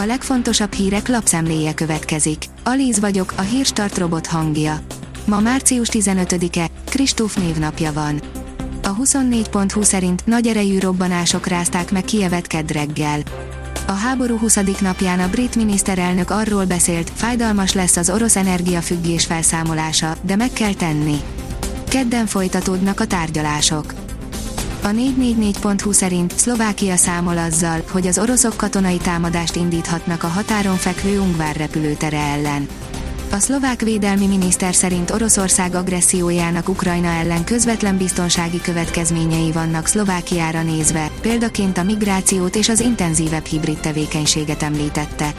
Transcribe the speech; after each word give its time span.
A 0.00 0.06
legfontosabb 0.06 0.72
hírek 0.72 1.08
lapszemléje 1.08 1.74
következik. 1.74 2.44
Alíz 2.64 3.00
vagyok, 3.00 3.32
a 3.36 3.40
hírstart 3.40 3.98
robot 3.98 4.26
hangja. 4.26 4.80
Ma 5.24 5.40
március 5.40 5.88
15-e, 5.92 6.70
Kristóf 6.84 7.36
névnapja 7.36 7.92
van. 7.92 8.20
A 8.82 8.96
24.20 8.96 9.82
szerint 9.82 10.26
nagy 10.26 10.46
erejű 10.46 10.78
robbanások 10.78 11.46
rázták 11.46 11.90
meg 11.90 12.04
Kievet 12.04 12.72
reggel. 12.72 13.20
A 13.86 13.92
háború 13.92 14.38
20. 14.38 14.58
napján 14.80 15.20
a 15.20 15.28
brit 15.28 15.56
miniszterelnök 15.56 16.30
arról 16.30 16.64
beszélt, 16.64 17.10
fájdalmas 17.14 17.72
lesz 17.72 17.96
az 17.96 18.10
orosz 18.10 18.36
energiafüggés 18.36 19.24
felszámolása, 19.24 20.16
de 20.22 20.36
meg 20.36 20.52
kell 20.52 20.74
tenni. 20.74 21.20
Kedden 21.88 22.26
folytatódnak 22.26 23.00
a 23.00 23.06
tárgyalások. 23.06 24.07
A 24.88 24.90
444.hu 24.90 25.92
szerint 25.92 26.38
Szlovákia 26.38 26.96
számol 26.96 27.38
azzal, 27.38 27.82
hogy 27.90 28.06
az 28.06 28.18
oroszok 28.18 28.56
katonai 28.56 28.96
támadást 28.96 29.56
indíthatnak 29.56 30.22
a 30.22 30.26
határon 30.26 30.76
fekvő 30.76 31.20
Ungvár 31.20 31.56
repülőtere 31.56 32.18
ellen. 32.18 32.68
A 33.30 33.38
szlovák 33.38 33.80
védelmi 33.80 34.26
miniszter 34.26 34.74
szerint 34.74 35.10
Oroszország 35.10 35.74
agressziójának 35.74 36.68
Ukrajna 36.68 37.08
ellen 37.08 37.44
közvetlen 37.44 37.96
biztonsági 37.96 38.60
következményei 38.60 39.52
vannak 39.52 39.86
Szlovákiára 39.86 40.62
nézve, 40.62 41.10
példaként 41.20 41.78
a 41.78 41.82
migrációt 41.82 42.56
és 42.56 42.68
az 42.68 42.80
intenzívebb 42.80 43.44
hibrid 43.44 43.78
tevékenységet 43.78 44.62
említette. 44.62 45.32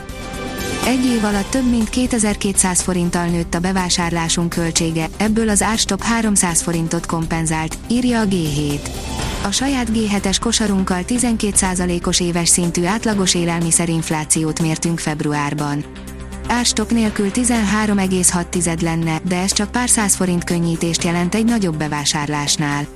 Egy 0.85 1.05
év 1.05 1.23
alatt 1.23 1.49
több 1.49 1.69
mint 1.69 1.89
2200 1.89 2.81
forinttal 2.81 3.25
nőtt 3.25 3.53
a 3.53 3.59
bevásárlásunk 3.59 4.49
költsége, 4.49 5.09
ebből 5.17 5.49
az 5.49 5.61
árstop 5.61 6.01
300 6.01 6.61
forintot 6.61 7.05
kompenzált, 7.05 7.77
írja 7.87 8.19
a 8.19 8.25
G7. 8.25 9.08
A 9.43 9.51
saját 9.51 9.87
G7-es 9.93 10.37
kosarunkkal 10.39 11.01
12%-os 11.07 12.19
éves 12.19 12.49
szintű 12.49 12.85
átlagos 12.85 13.35
élelmiszerinflációt 13.35 14.61
mértünk 14.61 14.99
februárban. 14.99 15.83
Árstop 16.47 16.91
nélkül 16.91 17.29
13,6 17.33 18.81
lenne, 18.81 19.19
de 19.27 19.39
ez 19.39 19.53
csak 19.53 19.71
pár 19.71 19.89
száz 19.89 20.15
forint 20.15 20.43
könnyítést 20.43 21.03
jelent 21.03 21.35
egy 21.35 21.45
nagyobb 21.45 21.75
bevásárlásnál. 21.75 22.87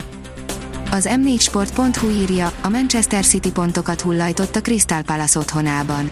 Az 0.92 1.10
m4sport.hu 1.12 2.10
írja, 2.10 2.52
a 2.62 2.70
Manchester 2.70 3.26
City 3.26 3.52
pontokat 3.52 4.02
hullajtott 4.02 4.56
a 4.56 4.62
Crystal 4.62 5.02
Palace 5.02 5.40
otthonában. 5.40 6.12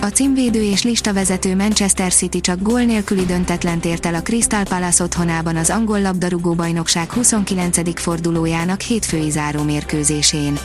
A 0.00 0.06
címvédő 0.06 0.62
és 0.62 0.82
listavezető 0.82 1.56
Manchester 1.56 2.12
City 2.12 2.40
csak 2.40 2.62
gól 2.62 2.82
nélküli 2.82 3.24
döntetlen 3.24 3.80
ért 3.84 4.06
el 4.06 4.14
a 4.14 4.22
Crystal 4.22 4.62
Palace 4.62 5.04
otthonában 5.04 5.56
az 5.56 5.70
angol 5.70 6.00
labdarúgó 6.00 6.54
bajnokság 6.54 7.12
29. 7.12 8.00
fordulójának 8.00 8.80
hétfői 8.80 9.30
záró 9.30 9.62
mérkőzésén. 9.62 10.58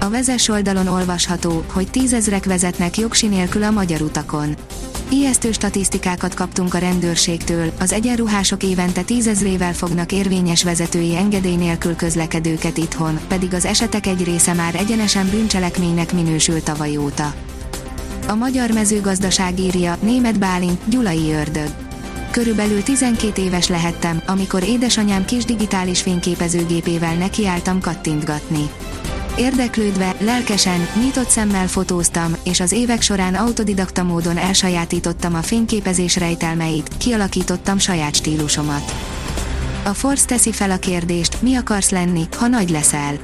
A 0.00 0.08
vezes 0.08 0.48
oldalon 0.48 0.86
olvasható, 0.86 1.64
hogy 1.72 1.90
tízezrek 1.90 2.44
vezetnek 2.44 2.96
jogsi 2.96 3.26
nélkül 3.26 3.62
a 3.62 3.70
magyar 3.70 4.00
utakon. 4.00 4.54
Ijesztő 5.08 5.52
statisztikákat 5.52 6.34
kaptunk 6.34 6.74
a 6.74 6.78
rendőrségtől, 6.78 7.72
az 7.80 7.92
egyenruhások 7.92 8.62
évente 8.62 9.02
tízezrével 9.02 9.74
fognak 9.74 10.12
érvényes 10.12 10.64
vezetői 10.64 11.16
engedély 11.16 11.56
nélkül 11.56 11.96
közlekedőket 11.96 12.76
itthon, 12.76 13.20
pedig 13.28 13.54
az 13.54 13.64
esetek 13.64 14.06
egy 14.06 14.24
része 14.24 14.52
már 14.52 14.74
egyenesen 14.74 15.28
bűncselekménynek 15.30 16.12
minősült 16.12 16.64
tavaly 16.64 16.96
óta. 16.96 17.34
A 18.28 18.34
magyar 18.34 18.70
mezőgazdaság 18.70 19.60
írja, 19.60 19.96
német 20.00 20.38
Bálint, 20.38 20.80
gyulai 20.88 21.32
ördög. 21.32 21.68
Körülbelül 22.30 22.82
12 22.82 23.42
éves 23.42 23.68
lehettem, 23.68 24.22
amikor 24.26 24.62
édesanyám 24.62 25.24
kis 25.24 25.44
digitális 25.44 26.02
fényképezőgépével 26.02 27.14
nekiálltam 27.14 27.80
kattintgatni. 27.80 28.70
Érdeklődve, 29.38 30.14
lelkesen, 30.18 30.88
nyitott 31.00 31.28
szemmel 31.28 31.66
fotóztam, 31.66 32.36
és 32.44 32.60
az 32.60 32.72
évek 32.72 33.02
során 33.02 33.34
autodidakta 33.34 34.02
módon 34.02 34.36
elsajátítottam 34.36 35.34
a 35.34 35.42
fényképezés 35.42 36.16
rejtelmeit, 36.16 36.96
kialakítottam 36.96 37.78
saját 37.78 38.14
stílusomat. 38.14 38.94
A 39.84 39.94
Force 39.94 40.26
teszi 40.26 40.52
fel 40.52 40.70
a 40.70 40.78
kérdést, 40.78 41.42
mi 41.42 41.54
akarsz 41.54 41.90
lenni, 41.90 42.22
ha 42.36 42.46
nagy 42.46 42.70
leszel? 42.70 43.18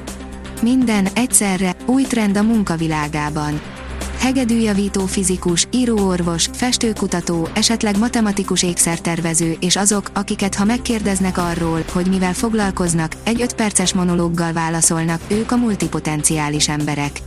Minden, 0.61 1.07
egyszerre, 1.13 1.75
új 1.85 2.03
trend 2.03 2.37
a 2.37 2.43
munkavilágában 2.43 3.61
hegedűjavító 4.23 5.05
fizikus, 5.05 5.67
íróorvos, 5.71 6.49
festőkutató, 6.53 7.47
esetleg 7.53 7.97
matematikus 7.97 8.63
ékszertervező 8.63 9.55
és 9.59 9.75
azok, 9.75 10.09
akiket 10.13 10.55
ha 10.55 10.65
megkérdeznek 10.65 11.37
arról, 11.37 11.83
hogy 11.91 12.05
mivel 12.05 12.33
foglalkoznak, 12.33 13.11
egy 13.23 13.41
5 13.41 13.53
perces 13.53 13.93
monológgal 13.93 14.53
válaszolnak, 14.53 15.21
ők 15.27 15.51
a 15.51 15.55
multipotenciális 15.55 16.69
emberek. 16.69 17.19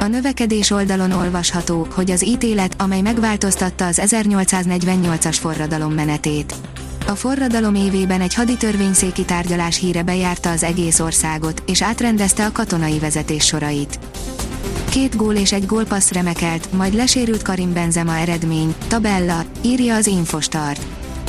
A 0.00 0.06
növekedés 0.06 0.70
oldalon 0.70 1.12
olvasható, 1.12 1.86
hogy 1.94 2.10
az 2.10 2.26
ítélet, 2.26 2.74
amely 2.78 3.00
megváltoztatta 3.00 3.86
az 3.86 4.00
1848-as 4.04 5.36
forradalom 5.40 5.92
menetét. 5.92 6.54
A 7.06 7.14
forradalom 7.14 7.74
évében 7.74 8.20
egy 8.20 8.34
haditörvényszéki 8.34 9.24
tárgyalás 9.24 9.78
híre 9.78 10.02
bejárta 10.02 10.50
az 10.50 10.62
egész 10.62 11.00
országot, 11.00 11.62
és 11.66 11.82
átrendezte 11.82 12.44
a 12.44 12.52
katonai 12.52 12.98
vezetés 12.98 13.44
sorait. 13.44 13.98
Két 14.90 15.16
gól 15.16 15.34
és 15.34 15.52
egy 15.52 15.66
gólpassz 15.66 16.10
remekelt, 16.10 16.72
majd 16.72 16.94
lesérült 16.94 17.42
Karim 17.42 17.72
Benzema 17.72 18.16
eredmény, 18.16 18.74
tabella, 18.88 19.44
írja 19.62 19.94
az 19.94 20.06
Infostart. 20.06 20.86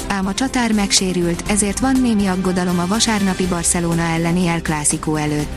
Ám 0.08 0.28
a 0.28 0.34
csatár 0.34 0.74
megsérült, 0.74 1.44
ezért 1.48 1.80
van 1.80 2.00
némi 2.02 2.28
aggodalom 2.28 2.80
a 2.80 2.88
vasárnapi 2.88 3.46
Barcelona 3.46 4.02
elleni 4.02 4.48
El 4.48 4.62
Clásico 4.62 5.16
előtt. 5.16 5.50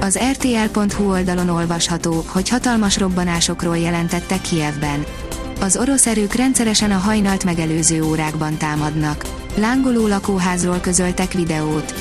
Az 0.00 0.18
RTL.hu 0.32 1.10
oldalon 1.10 1.48
olvasható, 1.48 2.24
hogy 2.26 2.48
hatalmas 2.48 2.98
robbanásokról 2.98 3.78
jelentettek 3.78 4.40
Kievben. 4.40 5.04
Az 5.60 5.76
orosz 5.76 6.06
erők 6.06 6.34
rendszeresen 6.34 6.90
a 6.90 6.98
hajnalt 6.98 7.44
megelőző 7.44 8.02
órákban 8.02 8.56
támadnak. 8.56 9.24
Lángoló 9.54 10.06
lakóházról 10.06 10.78
közöltek 10.80 11.32
videót. 11.32 11.94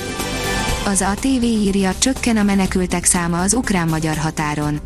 Az 0.85 1.01
ATV 1.01 1.43
írja, 1.43 1.93
csökken 1.97 2.37
a 2.37 2.43
menekültek 2.43 3.05
száma 3.05 3.41
az 3.41 3.53
ukrán-magyar 3.53 4.17
határon. 4.17 4.79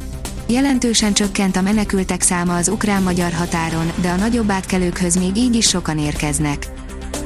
Jelentősen 0.48 1.14
csökkent 1.14 1.56
a 1.56 1.62
menekültek 1.62 2.22
száma 2.22 2.56
az 2.56 2.68
ukrán-magyar 2.68 3.32
határon, 3.32 3.92
de 4.02 4.10
a 4.10 4.16
nagyobb 4.16 4.52
átkelőkhöz 4.52 5.18
még 5.18 5.36
így 5.38 5.56
is 5.56 5.68
sokan 5.68 6.00
érkeznek. 6.00 6.68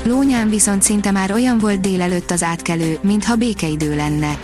Lónyán 0.04 0.50
viszont 0.50 0.82
szinte 0.82 1.12
már 1.12 1.32
olyan 1.32 1.58
volt 1.58 1.80
délelőtt 1.82 2.32
az 2.32 2.44
átkelő, 2.44 3.00
mintha 3.02 3.36
békeidő 3.36 3.96
lenne. 3.96 4.38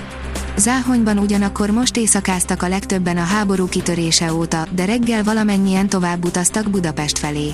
Záhonyban 0.58 1.18
ugyanakkor 1.18 1.70
most 1.70 1.98
éjszakáztak 1.98 2.64
a 2.64 2.68
legtöbben 2.68 3.18
a 3.18 3.24
háború 3.24 3.68
kitörése 3.68 4.34
óta, 4.34 4.68
de 4.72 4.86
reggel 4.86 5.24
valamennyien 5.24 5.90
tovább 5.90 6.26
utaztak 6.26 6.70
Budapest 6.70 7.18
felé. 7.18 7.54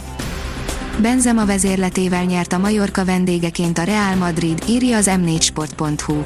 Benzema 1.02 1.46
vezérletével 1.46 2.24
nyert 2.24 2.54
a 2.54 2.58
Majorka 2.58 3.06
vendégeként 3.06 3.78
a 3.78 3.84
Real 3.84 4.16
Madrid, 4.16 4.64
írja 4.70 4.98
az 4.98 5.10
m4sport.hu. 5.10 6.24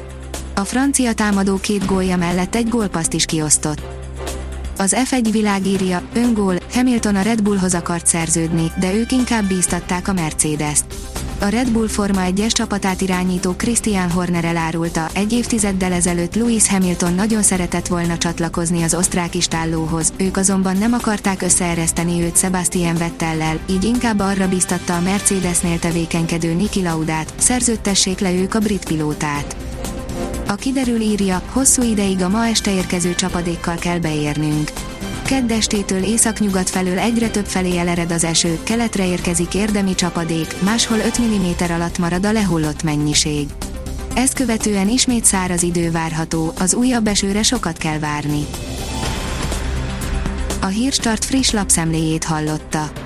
A 0.54 0.64
francia 0.64 1.12
támadó 1.12 1.56
két 1.56 1.86
gólja 1.86 2.16
mellett 2.16 2.54
egy 2.54 2.68
gólpaszt 2.68 3.12
is 3.12 3.24
kiosztott. 3.24 4.05
Az 4.78 4.96
F1 5.10 5.28
világírja, 5.30 6.02
öngól, 6.14 6.56
Hamilton 6.72 7.14
a 7.14 7.22
Red 7.22 7.42
Bullhoz 7.42 7.74
akart 7.74 8.06
szerződni, 8.06 8.72
de 8.80 8.94
ők 8.94 9.12
inkább 9.12 9.44
bíztatták 9.44 10.08
a 10.08 10.12
Mercedes-t. 10.12 10.84
A 11.40 11.46
Red 11.46 11.70
Bull 11.70 11.88
Forma 11.88 12.20
1-es 12.24 12.50
csapatát 12.50 13.00
irányító 13.00 13.52
Christian 13.52 14.10
Horner 14.10 14.44
elárulta, 14.44 15.08
egy 15.14 15.32
évtizeddel 15.32 15.92
ezelőtt 15.92 16.34
Lewis 16.34 16.68
Hamilton 16.68 17.14
nagyon 17.14 17.42
szeretett 17.42 17.86
volna 17.86 18.18
csatlakozni 18.18 18.82
az 18.82 18.94
osztrák 18.94 19.34
istállóhoz, 19.34 20.12
ők 20.16 20.36
azonban 20.36 20.76
nem 20.76 20.92
akarták 20.92 21.42
összeereszteni 21.42 22.22
őt 22.22 22.38
Sebastian 22.38 22.96
Vettellel, 22.96 23.58
így 23.70 23.84
inkább 23.84 24.20
arra 24.20 24.48
bíztatta 24.48 24.96
a 24.96 25.00
Mercedesnél 25.00 25.78
tevékenykedő 25.78 26.54
Niki 26.54 26.82
Laudát, 26.82 27.32
szerződtessék 27.36 28.18
le 28.18 28.32
ők 28.32 28.54
a 28.54 28.58
brit 28.58 28.84
pilótát. 28.84 29.56
A 30.48 30.54
kiderül 30.54 31.00
írja, 31.00 31.42
hosszú 31.52 31.82
ideig 31.82 32.22
a 32.22 32.28
ma 32.28 32.46
este 32.46 32.72
érkező 32.74 33.14
csapadékkal 33.14 33.76
kell 33.76 33.98
beérnünk. 33.98 34.72
Keddestétől 35.24 36.02
északnyugat 36.02 36.70
felől 36.70 36.98
egyre 36.98 37.28
több 37.28 37.44
felé 37.46 37.78
elered 37.78 38.10
az 38.10 38.24
eső, 38.24 38.58
keletre 38.62 39.06
érkezik 39.06 39.54
érdemi 39.54 39.94
csapadék, 39.94 40.54
máshol 40.62 40.98
5 40.98 41.20
mm 41.20 41.72
alatt 41.72 41.98
marad 41.98 42.26
a 42.26 42.32
lehullott 42.32 42.82
mennyiség. 42.82 43.48
Ezt 44.14 44.34
követően 44.34 44.88
ismét 44.88 45.24
száraz 45.24 45.62
idő 45.62 45.90
várható, 45.90 46.52
az 46.58 46.74
újabb 46.74 47.06
esőre 47.06 47.42
sokat 47.42 47.76
kell 47.76 47.98
várni. 47.98 48.46
A 50.60 50.66
Hírstart 50.66 51.24
friss 51.24 51.50
lapszemléjét 51.50 52.24
hallotta. 52.24 53.05